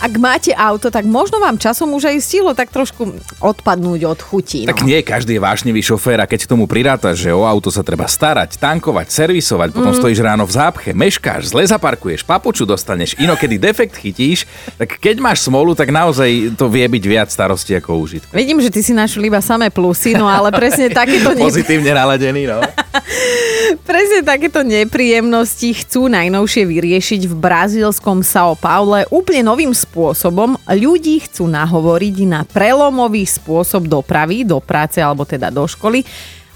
Ak 0.00 0.16
máte 0.16 0.56
auto, 0.56 0.88
tak 0.88 1.04
možno 1.04 1.36
vám 1.36 1.60
časom 1.60 1.92
už 1.92 2.08
aj 2.08 2.24
stihlo 2.24 2.56
tak 2.56 2.72
trošku 2.72 3.20
odpadnúť 3.44 4.00
od 4.08 4.20
chutí. 4.24 4.64
No. 4.64 4.72
Tak 4.72 4.88
nie 4.88 5.04
každý 5.04 5.36
je 5.36 5.44
vášnevý 5.44 5.84
šofér 5.84 6.24
a 6.24 6.26
keď 6.26 6.48
k 6.48 6.50
tomu 6.56 6.64
prirátaš, 6.64 7.28
že 7.28 7.36
o 7.36 7.44
auto 7.44 7.68
sa 7.68 7.84
treba 7.84 8.08
starať, 8.08 8.56
tankovať, 8.56 9.12
servisovať, 9.12 9.76
potom 9.76 9.92
mm. 9.92 9.98
stojíš 10.00 10.20
ráno 10.24 10.48
v 10.48 10.56
zápche, 10.56 10.90
meškáš, 10.96 11.52
zle 11.52 11.68
zaparkuješ, 11.68 12.24
papuču 12.24 12.64
dostaneš, 12.64 13.12
inokedy 13.20 13.60
defekt 13.60 14.00
chytíš, 14.00 14.48
tak 14.80 14.96
keď 14.96 15.20
máš 15.20 15.44
smolu, 15.44 15.76
tak 15.76 15.92
naozaj 15.92 16.56
to 16.56 16.72
vie 16.72 16.88
byť 16.88 17.04
viac 17.04 17.28
starosti 17.28 17.76
ako 17.76 18.00
užitku. 18.00 18.32
Vidím, 18.32 18.64
že 18.64 18.72
ty 18.72 18.80
si 18.80 18.96
našli 18.96 19.28
iba 19.28 19.44
samé 19.44 19.68
plusy, 19.68 20.16
no 20.16 20.24
ale 20.24 20.48
presne 20.48 20.88
takéto... 21.00 21.36
Ne... 21.36 21.44
Pozitívne 21.44 21.92
naladený, 21.92 22.48
no. 22.48 22.64
presne 23.90 24.24
takéto 24.24 24.64
nepríjemnosti 24.64 25.76
chcú 25.84 26.08
najnovšie 26.08 26.62
vyriešiť 26.64 27.20
v 27.28 27.34
brazílskom 27.36 28.24
São 28.24 28.56
Paule 28.56 29.04
úplne 29.12 29.44
novým 29.46 29.72
spôsobom. 29.90 30.54
Ľudí 30.70 31.26
chcú 31.26 31.50
nahovoriť 31.50 32.16
na 32.30 32.46
prelomový 32.46 33.26
spôsob 33.26 33.90
dopravy 33.90 34.46
do 34.46 34.62
práce 34.62 35.02
alebo 35.02 35.26
teda 35.26 35.50
do 35.50 35.66
školy. 35.66 36.06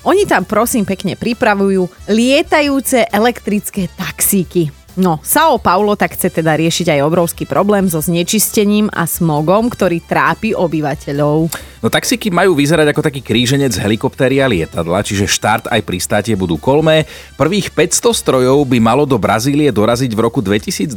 Oni 0.06 0.22
tam 0.22 0.46
prosím 0.46 0.86
pekne 0.86 1.18
pripravujú 1.18 1.90
lietajúce 2.06 3.10
elektrické 3.10 3.90
taxíky. 3.98 4.83
No, 4.94 5.18
Sao 5.26 5.58
Paulo 5.58 5.98
tak 5.98 6.14
chce 6.14 6.30
teda 6.30 6.54
riešiť 6.54 6.94
aj 6.94 7.00
obrovský 7.02 7.50
problém 7.50 7.90
so 7.90 7.98
znečistením 7.98 8.86
a 8.94 9.10
smogom, 9.10 9.66
ktorý 9.66 9.98
trápi 9.98 10.54
obyvateľov. 10.54 11.50
No 11.82 11.88
taxíky 11.90 12.30
majú 12.30 12.54
vyzerať 12.54 12.94
ako 12.94 13.02
taký 13.02 13.18
kríženec 13.18 13.74
helikoptéry 13.74 14.38
a 14.38 14.46
lietadla, 14.46 15.02
čiže 15.02 15.26
štart 15.26 15.66
aj 15.66 15.82
pristátie 15.82 16.38
budú 16.38 16.62
kolmé. 16.62 17.10
Prvých 17.34 17.74
500 17.74 18.14
strojov 18.14 18.62
by 18.70 18.78
malo 18.78 19.02
do 19.02 19.18
Brazílie 19.18 19.74
doraziť 19.74 20.14
v 20.14 20.20
roku 20.22 20.38
2024, 20.38 20.94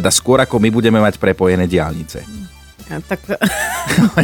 teda 0.00 0.08
skôr 0.08 0.40
ako 0.40 0.56
my 0.56 0.72
budeme 0.72 0.96
mať 0.96 1.20
prepojené 1.20 1.68
diálnice. 1.68 2.51
Tak, 3.00 3.20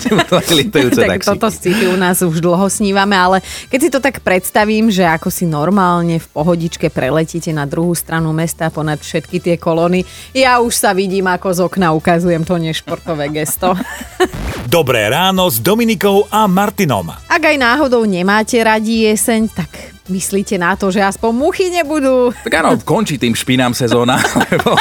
tak 1.09 1.23
toto 1.25 1.49
sci 1.49 1.73
u 1.89 1.97
nás 1.97 2.21
už 2.21 2.45
dlho 2.45 2.69
snívame, 2.69 3.17
ale 3.17 3.41
keď 3.73 3.79
si 3.81 3.89
to 3.89 4.01
tak 4.05 4.21
predstavím, 4.21 4.93
že 4.93 5.09
ako 5.09 5.33
si 5.33 5.49
normálne 5.49 6.21
v 6.21 6.27
pohodičke 6.29 6.93
preletíte 6.93 7.49
na 7.57 7.65
druhú 7.65 7.97
stranu 7.97 8.37
mesta 8.37 8.69
ponad 8.69 9.01
všetky 9.01 9.41
tie 9.41 9.57
kolóny, 9.57 10.05
ja 10.37 10.61
už 10.61 10.77
sa 10.77 10.93
vidím, 10.93 11.31
ako 11.33 11.49
z 11.55 11.61
okna 11.65 11.97
ukazujem 11.97 12.45
to 12.45 12.61
nešportové 12.61 13.33
gesto. 13.33 13.73
Dobré 14.69 15.09
ráno 15.09 15.49
s 15.49 15.63
Dominikou 15.63 16.29
a 16.29 16.45
Martinom. 16.45 17.09
Ak 17.09 17.41
aj 17.41 17.57
náhodou 17.57 18.05
nemáte 18.05 18.61
radi 18.61 19.09
jeseň, 19.09 19.49
tak 19.49 19.98
Myslíte 20.09 20.57
na 20.57 20.73
to, 20.73 20.89
že 20.89 21.05
aspoň 21.05 21.31
muchy 21.37 21.69
nebudú? 21.69 22.33
Tak 22.33 22.65
áno, 22.65 22.81
končí 22.81 23.21
tým 23.21 23.37
špinám 23.37 23.77
sezóna, 23.77 24.17
lebo 24.49 24.73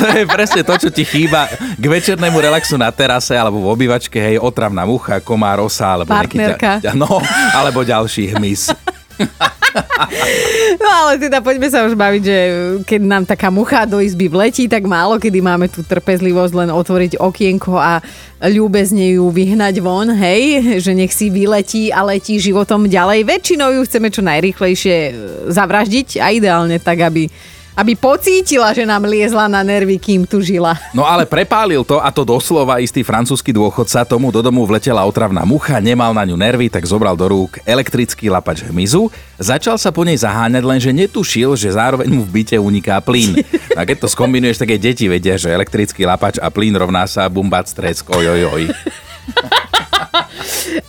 to 0.00 0.04
je 0.08 0.24
presne 0.24 0.64
to, 0.64 0.74
čo 0.80 0.88
ti 0.88 1.04
chýba 1.04 1.52
k 1.76 1.84
večernému 1.84 2.40
relaxu 2.40 2.80
na 2.80 2.88
terase 2.88 3.36
alebo 3.36 3.60
v 3.60 3.68
obývačke, 3.76 4.16
hej, 4.16 4.36
otravná 4.40 4.88
mucha, 4.88 5.20
komár, 5.20 5.60
osa, 5.60 6.00
alebo 6.00 6.16
Partnerka. 6.16 6.80
nejaký, 6.80 6.96
no, 6.96 7.20
alebo 7.52 7.84
ďalší 7.84 8.32
hmyz. 8.32 8.72
No 10.82 10.88
ale 10.88 11.20
teda 11.20 11.44
poďme 11.44 11.68
sa 11.68 11.84
už 11.84 11.94
baviť, 11.94 12.22
že 12.22 12.38
keď 12.86 13.00
nám 13.04 13.24
taká 13.28 13.52
mucha 13.52 13.84
do 13.84 14.00
izby 14.00 14.26
vletí, 14.30 14.66
tak 14.66 14.86
málo 14.86 15.20
kedy 15.20 15.38
máme 15.42 15.66
tú 15.68 15.84
trpezlivosť 15.84 16.54
len 16.56 16.70
otvoriť 16.72 17.20
okienko 17.20 17.76
a 17.76 18.00
ľúbezne 18.40 19.20
ju 19.20 19.28
vyhnať 19.28 19.84
von, 19.84 20.08
hej, 20.08 20.80
že 20.80 20.96
nech 20.96 21.12
si 21.12 21.28
vyletí 21.28 21.92
a 21.92 22.00
letí 22.06 22.40
životom 22.40 22.88
ďalej. 22.88 23.28
Väčšinou 23.28 23.76
ju 23.76 23.82
chceme 23.84 24.08
čo 24.08 24.24
najrychlejšie 24.24 24.96
zavraždiť 25.52 26.16
a 26.22 26.32
ideálne 26.32 26.80
tak, 26.80 27.04
aby 27.04 27.28
aby 27.80 27.96
pocítila, 27.96 28.76
že 28.76 28.84
nám 28.84 29.08
liezla 29.08 29.48
na 29.48 29.64
nervy, 29.64 29.96
kým 29.96 30.28
tu 30.28 30.44
žila. 30.44 30.76
No 30.92 31.08
ale 31.08 31.24
prepálil 31.24 31.80
to, 31.80 31.96
a 31.96 32.12
to 32.12 32.28
doslova 32.28 32.76
istý 32.76 33.00
francúzsky 33.00 33.56
dôchodca, 33.56 34.04
tomu 34.04 34.28
do 34.28 34.44
domu 34.44 34.68
vletela 34.68 35.00
otravná 35.08 35.48
mucha, 35.48 35.80
nemal 35.80 36.12
na 36.12 36.28
ňu 36.28 36.36
nervy, 36.36 36.68
tak 36.68 36.84
zobral 36.84 37.16
do 37.16 37.24
rúk 37.24 37.56
elektrický 37.64 38.28
lapač 38.28 38.68
hmyzu, 38.68 39.08
začal 39.40 39.80
sa 39.80 39.88
po 39.88 40.04
nej 40.04 40.20
zaháňať, 40.20 40.60
lenže 40.60 40.92
netušil, 40.92 41.56
že 41.56 41.72
zároveň 41.72 42.12
mu 42.12 42.20
v 42.20 42.44
byte 42.44 42.60
uniká 42.60 43.00
plyn. 43.00 43.40
A 43.78 43.88
keď 43.88 44.04
to 44.04 44.12
skombinuješ, 44.12 44.60
tak 44.60 44.76
aj 44.76 44.80
deti 44.84 45.08
vedia, 45.08 45.40
že 45.40 45.48
elektrický 45.48 46.04
lapač 46.04 46.36
a 46.36 46.52
plyn 46.52 46.76
rovná 46.76 47.08
sa 47.08 47.24
bumbac 47.32 47.64
tresk, 47.72 48.12
ojojoj. 48.12 48.68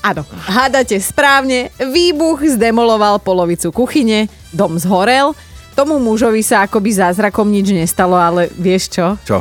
Áno, 0.01 0.25
hádate 0.50 0.97
správne, 0.97 1.69
výbuch 1.78 2.41
zdemoloval 2.57 3.22
polovicu 3.22 3.69
kuchyne, 3.69 4.28
dom 4.50 4.75
zhorel, 4.81 5.38
tomu 5.76 5.98
mužovi 5.98 6.44
sa 6.44 6.68
akoby 6.68 6.92
zázrakom 6.96 7.48
nič 7.48 7.72
nestalo, 7.72 8.20
ale 8.20 8.52
vieš 8.56 8.92
čo? 8.94 9.18
Čo? 9.24 9.40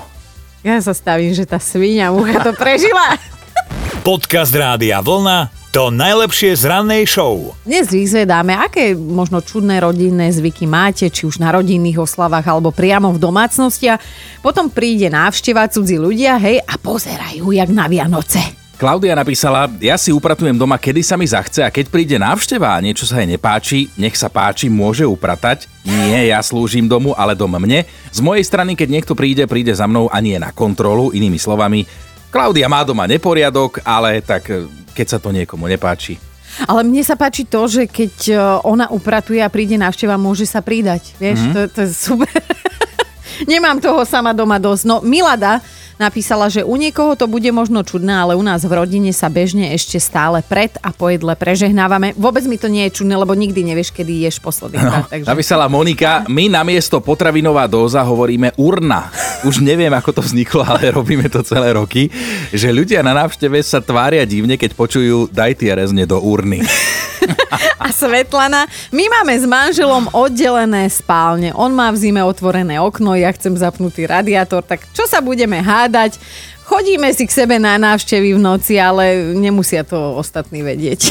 Ja 0.60 0.76
sa 0.84 0.92
stavím, 0.92 1.32
že 1.32 1.48
tá 1.48 1.56
svinia 1.56 2.12
mucha 2.12 2.40
to 2.44 2.52
prežila. 2.52 3.16
Podcast 4.06 4.52
Rádia 4.52 5.00
Vlna 5.00 5.60
to 5.70 5.94
najlepšie 5.94 6.58
z 6.58 6.66
rannej 6.66 7.06
show. 7.06 7.54
Dnes 7.62 7.86
vyzvedáme, 7.94 8.58
aké 8.58 8.90
možno 8.98 9.38
čudné 9.38 9.78
rodinné 9.78 10.34
zvyky 10.34 10.66
máte, 10.66 11.06
či 11.06 11.30
už 11.30 11.38
na 11.38 11.54
rodinných 11.54 11.94
oslavách 11.94 12.42
alebo 12.42 12.74
priamo 12.74 13.14
v 13.14 13.22
domácnosti 13.22 13.86
a 13.86 14.02
potom 14.42 14.66
príde 14.66 15.06
návšteva 15.06 15.70
cudzí 15.70 15.94
ľudia, 15.94 16.42
hej, 16.42 16.58
a 16.58 16.74
pozerajú 16.74 17.54
jak 17.54 17.70
na 17.70 17.86
Vianoce. 17.86 18.59
Klaudia 18.80 19.12
napísala, 19.12 19.68
ja 19.76 20.00
si 20.00 20.08
upratujem 20.08 20.56
doma, 20.56 20.80
kedy 20.80 21.04
sa 21.04 21.20
mi 21.20 21.28
zachce 21.28 21.60
a 21.60 21.68
keď 21.68 21.92
príde 21.92 22.16
návšteva 22.16 22.72
a 22.72 22.80
niečo 22.80 23.04
sa 23.04 23.20
jej 23.20 23.28
nepáči, 23.28 23.92
nech 24.00 24.16
sa 24.16 24.32
páči, 24.32 24.72
môže 24.72 25.04
upratať. 25.04 25.68
Nie, 25.84 26.32
ja 26.32 26.40
slúžim 26.40 26.88
domu, 26.88 27.12
ale 27.12 27.36
dom 27.36 27.52
mne. 27.60 27.84
Z 28.08 28.24
mojej 28.24 28.40
strany, 28.40 28.72
keď 28.72 28.88
niekto 28.88 29.12
príde, 29.12 29.44
príde 29.44 29.76
za 29.76 29.84
mnou 29.84 30.08
a 30.08 30.16
nie 30.24 30.40
na 30.40 30.48
kontrolu, 30.48 31.12
inými 31.12 31.36
slovami. 31.36 31.84
Klaudia 32.32 32.72
má 32.72 32.80
doma 32.80 33.04
neporiadok, 33.04 33.84
ale 33.84 34.24
tak 34.24 34.48
eh, 34.48 34.64
keď 34.96 35.06
sa 35.12 35.18
to 35.20 35.28
niekomu 35.28 35.68
nepáči. 35.68 36.16
Ale 36.64 36.80
mne 36.80 37.04
sa 37.04 37.20
páči 37.20 37.44
to, 37.44 37.68
že 37.68 37.84
keď 37.84 38.14
eh, 38.32 38.40
ona 38.64 38.88
upratuje 38.88 39.44
a 39.44 39.52
príde 39.52 39.76
návšteva, 39.76 40.16
môže 40.16 40.48
sa 40.48 40.64
pridať. 40.64 41.20
Vieš, 41.20 41.36
mm-hmm. 41.36 41.52
to, 41.52 41.60
to 41.68 41.78
je 41.84 41.90
super. 41.92 42.32
Nemám 43.52 43.76
toho 43.76 44.08
sama 44.08 44.32
doma 44.32 44.56
dosť. 44.56 44.82
No, 44.88 45.04
Milada 45.04 45.60
Napísala, 46.00 46.48
že 46.48 46.64
u 46.64 46.80
niekoho 46.80 47.12
to 47.12 47.28
bude 47.28 47.52
možno 47.52 47.84
čudné, 47.84 48.24
ale 48.24 48.32
u 48.32 48.40
nás 48.40 48.64
v 48.64 48.72
rodine 48.72 49.12
sa 49.12 49.28
bežne 49.28 49.76
ešte 49.76 50.00
stále 50.00 50.40
pred 50.40 50.72
a 50.80 50.96
po 50.96 51.12
jedle 51.12 51.36
prežehnávame. 51.36 52.16
Vôbec 52.16 52.40
mi 52.48 52.56
to 52.56 52.72
nie 52.72 52.88
je 52.88 53.04
čudné, 53.04 53.20
lebo 53.20 53.36
nikdy 53.36 53.60
nevieš, 53.60 53.92
kedy 53.92 54.24
ješ 54.24 54.40
posledný 54.40 54.80
no, 54.80 55.04
takže... 55.04 55.28
Napísala 55.28 55.68
Monika, 55.68 56.24
my 56.24 56.48
namiesto 56.48 57.04
potravinová 57.04 57.68
dóza 57.68 58.00
hovoríme 58.00 58.56
urna. 58.56 59.12
Už 59.44 59.60
neviem, 59.60 59.92
ako 59.92 60.16
to 60.16 60.22
vzniklo, 60.24 60.64
ale 60.64 60.88
robíme 60.96 61.28
to 61.28 61.44
celé 61.44 61.76
roky, 61.76 62.08
že 62.48 62.72
ľudia 62.72 63.04
na 63.04 63.12
návšteve 63.12 63.60
sa 63.60 63.84
tvária 63.84 64.24
divne, 64.24 64.56
keď 64.56 64.72
počujú 64.72 65.28
daj 65.28 65.60
tie 65.60 65.76
rezne 65.76 66.08
do 66.08 66.16
urny. 66.16 66.64
a 67.84 67.88
Svetlana. 67.92 68.66
My 68.90 69.04
máme 69.08 69.34
s 69.36 69.46
manželom 69.46 70.10
oddelené 70.12 70.88
spálne. 70.88 71.52
On 71.54 71.70
má 71.70 71.90
v 71.92 72.00
zime 72.00 72.22
otvorené 72.24 72.80
okno, 72.80 73.16
ja 73.16 73.30
chcem 73.34 73.54
zapnutý 73.56 74.06
radiátor, 74.06 74.64
tak 74.64 74.86
čo 74.92 75.04
sa 75.08 75.22
budeme 75.22 75.60
hádať? 75.60 76.18
Chodíme 76.70 77.10
si 77.10 77.26
k 77.26 77.34
sebe 77.34 77.58
na 77.58 77.74
návštevy 77.82 78.30
v 78.30 78.38
noci, 78.38 78.78
ale 78.78 79.34
nemusia 79.34 79.82
to 79.82 80.14
ostatní 80.14 80.62
vedieť. 80.62 81.10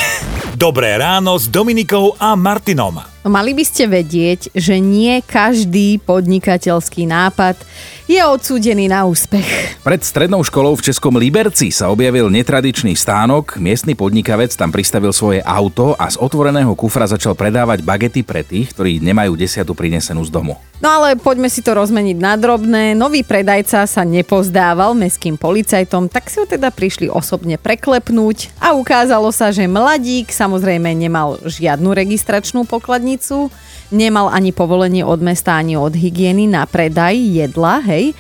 Dobré 0.56 0.96
ráno 0.96 1.36
s 1.36 1.52
Dominikou 1.52 2.16
a 2.16 2.32
Martinom. 2.40 3.04
Mali 3.28 3.52
by 3.52 3.64
ste 3.68 3.84
vedieť, 3.92 4.56
že 4.56 4.80
nie 4.80 5.20
každý 5.20 6.00
podnikateľský 6.00 7.04
nápad 7.04 7.60
je 8.08 8.18
odsúdený 8.24 8.88
na 8.88 9.04
úspech. 9.04 9.46
Pred 9.84 10.02
strednou 10.02 10.40
školou 10.42 10.80
v 10.80 10.88
Českom 10.88 11.14
Liberci 11.20 11.70
sa 11.70 11.92
objavil 11.92 12.32
netradičný 12.32 12.96
stánok. 12.96 13.60
Miestny 13.60 13.94
podnikavec 13.94 14.56
tam 14.56 14.72
pristavil 14.72 15.12
svoje 15.12 15.44
auto 15.44 15.94
a 16.00 16.08
z 16.08 16.16
otvoreného 16.18 16.72
kufra 16.74 17.06
začal 17.06 17.36
predávať 17.36 17.84
bagety 17.84 18.24
pre 18.24 18.42
tých, 18.42 18.72
ktorí 18.72 19.04
nemajú 19.04 19.36
desiatu 19.36 19.76
prinesenú 19.76 20.24
z 20.24 20.32
domu. 20.32 20.56
No 20.80 20.88
ale 20.88 21.20
poďme 21.20 21.52
si 21.52 21.60
to 21.60 21.76
rozmeniť 21.76 22.18
na 22.18 22.40
drobné. 22.40 22.96
Nový 22.96 23.22
predajca 23.28 23.84
sa 23.84 24.02
nepozdával 24.08 24.96
mestským 24.96 25.36
policajtom, 25.50 26.06
tak 26.14 26.30
si 26.30 26.38
ho 26.38 26.46
teda 26.46 26.70
prišli 26.70 27.10
osobne 27.10 27.58
preklepnúť 27.58 28.54
a 28.62 28.78
ukázalo 28.78 29.34
sa, 29.34 29.50
že 29.50 29.66
mladík 29.66 30.30
samozrejme 30.30 30.94
nemal 30.94 31.42
žiadnu 31.42 31.90
registračnú 31.90 32.70
pokladnicu, 32.70 33.50
nemal 33.90 34.30
ani 34.30 34.54
povolenie 34.54 35.02
od 35.02 35.18
mesta, 35.26 35.58
ani 35.58 35.74
od 35.74 35.98
hygieny 35.98 36.46
na 36.46 36.70
predaj 36.70 37.18
jedla, 37.18 37.82
hej. 37.82 38.14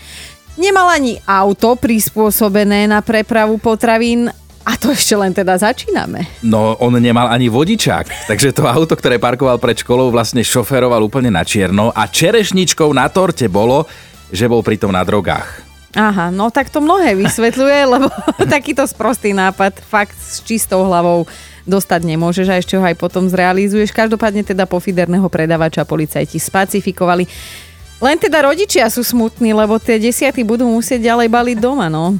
Nemal 0.57 0.89
ani 0.89 1.21
auto 1.29 1.77
prispôsobené 1.77 2.89
na 2.89 3.05
prepravu 3.05 3.61
potravín 3.61 4.33
a 4.65 4.71
to 4.75 4.89
ešte 4.91 5.13
len 5.13 5.29
teda 5.29 5.55
začíname. 5.55 6.25
No, 6.41 6.81
on 6.81 6.97
nemal 6.97 7.29
ani 7.29 7.47
vodičák, 7.47 8.25
takže 8.25 8.57
to 8.57 8.65
auto, 8.65 8.97
ktoré 8.97 9.21
parkoval 9.21 9.61
pred 9.61 9.77
školou, 9.77 10.09
vlastne 10.09 10.41
šoferoval 10.41 11.05
úplne 11.05 11.29
na 11.29 11.45
čierno 11.45 11.93
a 11.93 12.09
čerešničkou 12.09 12.89
na 12.89 13.05
torte 13.07 13.45
bolo, 13.45 13.85
že 14.33 14.49
bol 14.49 14.65
pritom 14.65 14.89
na 14.89 15.05
drogách. 15.05 15.68
Aha, 15.97 16.29
no 16.29 16.53
tak 16.53 16.69
to 16.69 16.81
mnohé 16.85 17.17
vysvetľuje, 17.17 17.79
lebo 17.97 18.07
takýto 18.55 18.85
sprostý 18.85 19.33
nápad 19.33 19.81
fakt 19.81 20.17
s 20.17 20.45
čistou 20.45 20.85
hlavou 20.85 21.25
dostať 21.69 22.01
nemôžeš 22.01 22.47
a 22.49 22.57
ešte 22.57 22.77
ho 22.77 22.83
aj 22.85 22.97
potom 22.97 23.29
zrealizuješ. 23.29 23.93
Každopádne 23.93 24.41
teda 24.41 24.65
pofiderného 24.65 25.25
predavača 25.29 25.85
policajti 25.85 26.41
spacifikovali. 26.41 27.29
Len 27.99 28.17
teda 28.17 28.47
rodičia 28.47 28.87
sú 28.87 29.03
smutní, 29.03 29.51
lebo 29.51 29.75
tie 29.77 29.99
desiaty 29.99 30.41
budú 30.41 30.65
musieť 30.65 31.13
ďalej 31.13 31.27
baliť 31.29 31.57
doma, 31.59 31.91
no. 31.91 32.15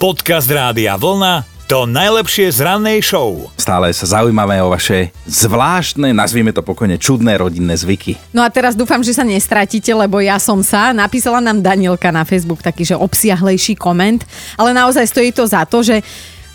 Podcast 0.00 0.48
Rádia 0.48 0.96
Vlna 0.96 1.53
to 1.64 1.88
najlepšie 1.88 2.52
z 2.52 2.60
rannej 2.60 3.00
show. 3.00 3.48
Stále 3.56 3.88
sa 3.96 4.04
zaujímame 4.04 4.60
o 4.60 4.68
vaše 4.68 5.16
zvláštne, 5.24 6.12
nazvime 6.12 6.52
to 6.52 6.60
pokojne, 6.60 7.00
čudné 7.00 7.40
rodinné 7.40 7.72
zvyky. 7.72 8.20
No 8.36 8.44
a 8.44 8.52
teraz 8.52 8.76
dúfam, 8.76 9.00
že 9.00 9.16
sa 9.16 9.24
nestratíte, 9.24 9.88
lebo 9.96 10.20
ja 10.20 10.36
som 10.36 10.60
sa. 10.60 10.92
Napísala 10.92 11.40
nám 11.40 11.64
Danielka 11.64 12.12
na 12.12 12.28
Facebook 12.28 12.60
taký, 12.60 12.84
že 12.84 13.00
obsiahlejší 13.00 13.80
koment, 13.80 14.28
ale 14.60 14.76
naozaj 14.76 15.08
stojí 15.08 15.32
to 15.32 15.48
za 15.48 15.64
to, 15.64 15.80
že 15.80 16.04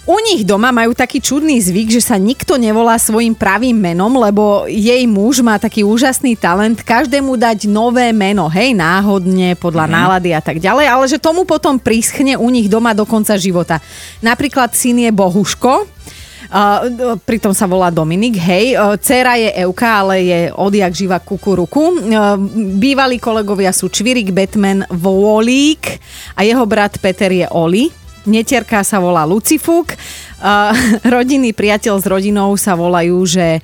u 0.09 0.17
nich 0.25 0.41
doma 0.41 0.73
majú 0.73 0.97
taký 0.97 1.21
čudný 1.21 1.61
zvyk, 1.61 1.93
že 1.93 2.01
sa 2.01 2.17
nikto 2.17 2.57
nevolá 2.57 2.97
svojim 2.97 3.37
pravým 3.37 3.77
menom, 3.77 4.09
lebo 4.17 4.65
jej 4.65 5.05
muž 5.05 5.45
má 5.45 5.61
taký 5.61 5.85
úžasný 5.85 6.33
talent 6.33 6.81
každému 6.81 7.37
dať 7.37 7.69
nové 7.69 8.09
meno, 8.09 8.49
hej, 8.49 8.73
náhodne, 8.73 9.53
podľa 9.53 9.85
mm. 9.85 9.93
nálady 9.93 10.29
a 10.33 10.41
tak 10.41 10.57
ďalej, 10.57 10.85
ale 10.89 11.05
že 11.05 11.21
tomu 11.21 11.45
potom 11.45 11.77
prischne 11.77 12.33
u 12.41 12.49
nich 12.49 12.65
doma 12.65 12.97
do 12.97 13.05
konca 13.05 13.37
života. 13.37 13.77
Napríklad 14.25 14.73
syn 14.73 15.05
je 15.05 15.11
Bohuško, 15.13 16.01
Uh, 16.49 17.13
pritom 17.29 17.53
sa 17.53 17.69
volá 17.69 17.93
Dominik, 17.93 18.33
hej. 18.41 18.73
Uh, 18.73 18.97
Cera 18.97 19.37
je 19.37 19.53
Euka, 19.61 20.01
ale 20.01 20.25
je 20.25 20.39
odjak 20.49 20.97
živa 20.97 21.21
kukuruku. 21.21 22.09
Uh, 22.09 22.41
bývalí 22.73 23.21
kolegovia 23.21 23.69
sú 23.69 23.85
Čvirik, 23.85 24.33
Batman, 24.33 24.81
Volík 24.89 26.01
a 26.33 26.41
jeho 26.41 26.65
brat 26.65 26.97
Peter 26.97 27.29
je 27.29 27.45
Oli. 27.53 27.98
Netierka 28.27 28.83
sa 28.83 28.99
volá 28.99 29.23
Lucifúk. 29.23 29.95
Uh, 30.39 30.71
rodinný 31.07 31.51
priateľ 31.55 31.99
s 31.99 32.05
rodinou 32.07 32.55
sa 32.55 32.75
volajú, 32.75 33.19
že 33.27 33.59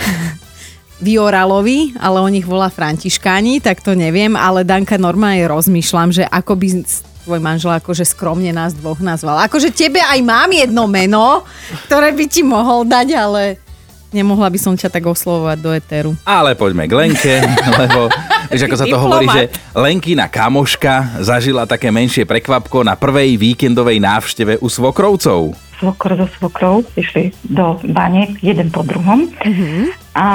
Vioralovi, 1.04 1.96
ale 1.96 2.18
o 2.20 2.28
nich 2.28 2.44
volá 2.44 2.68
Františkáni, 2.68 3.64
tak 3.64 3.80
to 3.80 3.96
neviem, 3.96 4.36
ale 4.36 4.66
Danka 4.66 5.00
normálne 5.00 5.48
rozmýšľam, 5.48 6.12
že 6.12 6.24
ako 6.28 6.52
by 6.60 6.68
tvoj 7.24 7.40
manžel 7.40 7.72
akože 7.76 8.04
skromne 8.04 8.50
nás 8.50 8.76
dvoch 8.76 9.00
nazval. 9.00 9.40
Akože 9.46 9.72
tebe 9.72 10.00
aj 10.00 10.20
mám 10.24 10.50
jedno 10.50 10.84
meno, 10.88 11.44
ktoré 11.88 12.12
by 12.16 12.24
ti 12.26 12.42
mohol 12.42 12.84
dať, 12.88 13.08
ale 13.16 13.42
nemohla 14.10 14.50
by 14.50 14.58
som 14.58 14.74
ťa 14.74 14.90
tak 14.90 15.06
oslovovať 15.06 15.58
do 15.62 15.70
etéru. 15.70 16.10
Ale 16.26 16.58
poďme 16.58 16.90
k 16.90 16.92
Lenke, 16.96 17.34
lebo 17.80 18.10
Vieš, 18.50 18.66
ako 18.66 18.76
sa 18.82 18.86
to 18.90 18.98
hovorí, 18.98 19.26
že 19.30 19.42
Lenkina 19.78 20.26
kamoška 20.26 21.22
zažila 21.22 21.70
také 21.70 21.94
menšie 21.94 22.26
prekvapko 22.26 22.82
na 22.82 22.98
prvej 22.98 23.38
víkendovej 23.38 24.02
návšteve 24.02 24.58
u 24.58 24.66
svokrovcov 24.66 25.69
svokor 25.80 26.20
so 26.20 26.26
svokrou 26.36 26.84
išli 26.94 27.32
do 27.48 27.80
bane 27.88 28.36
jeden 28.44 28.68
po 28.68 28.84
druhom 28.84 29.32
uh-huh. 29.32 29.88
a 30.12 30.26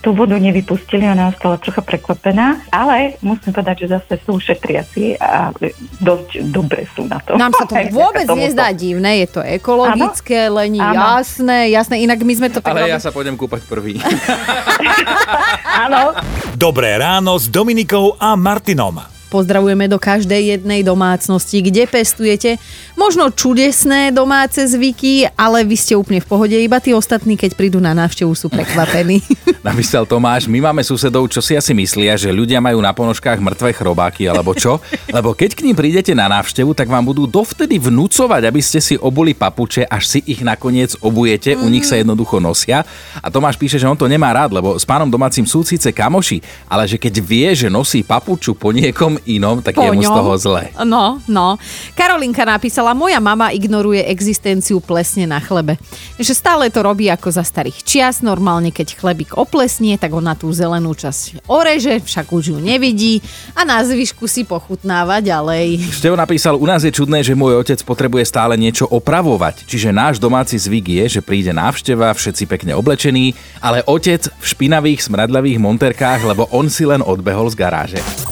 tú 0.00 0.16
vodu 0.16 0.40
nevypustili, 0.40 1.04
ona 1.04 1.28
ostala 1.28 1.60
trocha 1.60 1.84
prekvapená, 1.84 2.64
ale 2.72 3.20
musím 3.20 3.52
povedať, 3.52 3.84
že 3.84 4.00
zase 4.00 4.16
sú 4.24 4.40
šetriaci 4.40 5.20
a 5.20 5.52
dosť 6.00 6.48
dobre 6.48 6.88
sú 6.96 7.04
na 7.04 7.20
to. 7.20 7.36
Nám 7.36 7.52
sa 7.52 7.68
to 7.68 7.76
vôbec 8.00 8.24
nezdá 8.32 8.72
divné, 8.72 9.28
je 9.28 9.38
to 9.38 9.40
ekologické, 9.44 10.48
ano? 10.48 10.64
len 10.64 10.80
jasné, 10.80 11.68
jasné, 11.68 12.00
inak 12.00 12.24
my 12.24 12.32
sme 12.32 12.48
to 12.48 12.64
tak 12.64 12.72
Ale 12.72 12.88
robili... 12.88 12.96
ja 12.96 13.04
sa 13.04 13.12
pôjdem 13.12 13.36
kúpať 13.36 13.68
prvý. 13.68 14.00
Áno. 15.84 16.16
Dobré 16.56 16.96
ráno 16.96 17.36
s 17.36 17.50
Dominikou 17.50 18.16
a 18.16 18.38
Martinom. 18.38 19.02
Pozdravujeme 19.32 19.88
do 19.88 19.96
každej 19.96 20.60
jednej 20.60 20.84
domácnosti, 20.84 21.64
kde 21.64 21.88
pestujete 21.88 22.60
možno 23.02 23.34
čudesné 23.34 24.14
domáce 24.14 24.62
zvyky, 24.62 25.26
ale 25.34 25.66
vy 25.66 25.74
ste 25.74 25.98
úplne 25.98 26.22
v 26.22 26.28
pohode, 26.30 26.54
iba 26.54 26.78
tí 26.78 26.94
ostatní, 26.94 27.34
keď 27.34 27.58
prídu 27.58 27.82
na 27.82 27.90
návštevu, 27.98 28.30
sú 28.30 28.46
prekvapení. 28.46 29.18
Napísal 29.66 30.06
Tomáš, 30.06 30.46
my 30.46 30.70
máme 30.70 30.86
susedov, 30.86 31.26
čo 31.26 31.42
si 31.42 31.58
asi 31.58 31.74
myslia, 31.74 32.14
že 32.14 32.30
ľudia 32.30 32.62
majú 32.62 32.78
na 32.78 32.94
ponožkách 32.94 33.42
mŕtve 33.42 33.74
chrobáky 33.74 34.30
alebo 34.30 34.54
čo? 34.54 34.78
Lebo 35.10 35.34
keď 35.34 35.58
k 35.58 35.66
ním 35.66 35.74
prídete 35.74 36.14
na 36.14 36.30
návštevu, 36.30 36.78
tak 36.78 36.86
vám 36.86 37.02
budú 37.02 37.26
dovtedy 37.26 37.82
vnúcovať, 37.82 38.42
aby 38.46 38.60
ste 38.62 38.78
si 38.78 38.94
obuli 38.94 39.34
papuče, 39.34 39.82
až 39.90 40.06
si 40.06 40.18
ich 40.22 40.46
nakoniec 40.46 40.94
obujete, 41.02 41.58
mm. 41.58 41.62
u 41.62 41.66
nich 41.74 41.82
sa 41.82 41.98
jednoducho 41.98 42.38
nosia. 42.38 42.86
A 43.18 43.26
Tomáš 43.34 43.58
píše, 43.58 43.82
že 43.82 43.90
on 43.90 43.98
to 43.98 44.06
nemá 44.06 44.30
rád, 44.30 44.54
lebo 44.54 44.78
s 44.78 44.86
pánom 44.86 45.10
domácim 45.10 45.42
sú 45.42 45.66
síce 45.66 45.90
kamoši, 45.90 46.38
ale 46.70 46.86
že 46.86 47.02
keď 47.02 47.14
vie, 47.18 47.48
že 47.50 47.66
nosí 47.66 48.06
papuču 48.06 48.54
po 48.54 48.70
niekom 48.70 49.18
inom, 49.26 49.58
tak 49.58 49.74
po 49.74 49.82
je 49.82 49.90
mu 49.90 50.06
z 50.06 50.10
toho 50.10 50.32
zle. 50.38 50.70
No, 50.86 51.18
no. 51.26 51.58
Karolinka 51.98 52.46
napísala, 52.46 52.91
moja 52.92 53.20
mama 53.20 53.52
ignoruje 53.52 54.04
existenciu 54.08 54.80
plesne 54.80 55.28
na 55.28 55.40
chlebe. 55.42 55.76
Že 56.16 56.32
stále 56.32 56.64
to 56.72 56.80
robí 56.84 57.08
ako 57.08 57.28
za 57.32 57.44
starých 57.44 57.84
čias, 57.84 58.24
normálne 58.24 58.70
keď 58.70 58.96
chlebík 58.96 59.36
oplesnie, 59.36 59.98
tak 60.00 60.14
ona 60.14 60.32
tú 60.32 60.48
zelenú 60.54 60.94
časť 60.96 61.44
oreže, 61.50 62.00
však 62.00 62.32
už 62.32 62.54
ju 62.54 62.58
nevidí 62.58 63.20
a 63.52 63.64
na 63.66 63.82
zvyšku 63.84 64.24
si 64.26 64.46
pochutnáva 64.46 65.20
ďalej. 65.20 65.92
Števo 65.92 66.16
napísal, 66.16 66.56
u 66.56 66.66
nás 66.68 66.82
je 66.86 66.92
čudné, 66.94 67.20
že 67.20 67.36
môj 67.36 67.60
otec 67.60 67.78
potrebuje 67.84 68.24
stále 68.28 68.54
niečo 68.56 68.88
opravovať. 68.88 69.68
Čiže 69.68 69.92
náš 69.92 70.16
domáci 70.22 70.56
zvyk 70.56 70.86
je, 71.02 71.04
že 71.18 71.20
príde 71.20 71.52
návšteva, 71.52 72.14
všetci 72.14 72.48
pekne 72.48 72.72
oblečení, 72.78 73.36
ale 73.60 73.84
otec 73.84 74.28
v 74.28 74.44
špinavých 74.44 75.04
smradľavých 75.06 75.58
monterkách, 75.60 76.24
lebo 76.24 76.48
on 76.54 76.72
si 76.72 76.88
len 76.88 77.04
odbehol 77.04 77.50
z 77.52 77.56
garáže. 77.58 78.31